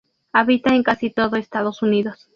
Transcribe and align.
Habita 0.33 0.73
en 0.73 0.81
casi 0.81 1.11
todo 1.11 1.35
Estados 1.35 1.83
Unidos. 1.83 2.27